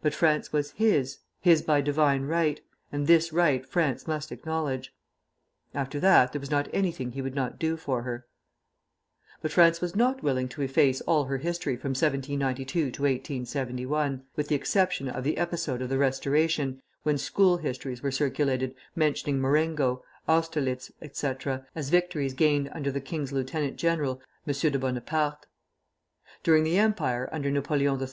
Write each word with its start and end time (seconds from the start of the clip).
But 0.00 0.14
France 0.14 0.50
was 0.50 0.70
his, 0.70 1.18
his 1.42 1.60
by 1.60 1.82
divine 1.82 2.22
right; 2.24 2.58
and 2.90 3.06
this 3.06 3.34
right 3.34 3.66
France 3.66 4.06
must 4.06 4.32
acknowledge. 4.32 4.94
After 5.74 6.00
that, 6.00 6.32
there 6.32 6.40
was 6.40 6.50
not 6.50 6.70
anything 6.72 7.12
he 7.12 7.20
would 7.20 7.34
not 7.34 7.58
do 7.58 7.76
for 7.76 8.00
her. 8.00 8.24
[Illustration: 9.42 9.42
COMPTE 9.42 9.42
DE 9.42 9.42
CHAMBORD.] 9.42 9.42
But 9.42 9.52
France 9.52 9.80
was 9.82 9.94
not 9.94 10.22
willing 10.22 10.48
to 10.48 10.62
efface 10.62 11.02
all 11.02 11.24
her 11.24 11.36
history 11.36 11.76
from 11.76 11.90
1792 11.90 12.78
to 12.92 13.02
1871, 13.02 14.22
with 14.36 14.48
the 14.48 14.54
exception 14.54 15.06
of 15.06 15.22
the 15.22 15.36
episode 15.36 15.82
of 15.82 15.90
the 15.90 15.98
Restoration, 15.98 16.80
when 17.02 17.18
school 17.18 17.58
histories 17.58 18.02
were 18.02 18.10
circulated 18.10 18.74
mentioning 18.96 19.38
Marengo, 19.38 20.02
Austerlitz, 20.26 20.90
etc., 21.02 21.66
as 21.74 21.90
victories 21.90 22.32
gained 22.32 22.70
under 22.72 22.90
the 22.90 23.02
king's 23.02 23.32
lieutenant 23.32 23.76
general, 23.76 24.22
M. 24.46 24.54
de 24.54 24.78
Bonaparte. 24.78 25.44
During 26.42 26.64
the 26.64 26.78
Empire, 26.78 27.28
under 27.30 27.50
Napoleon 27.50 28.00
III. 28.00 28.06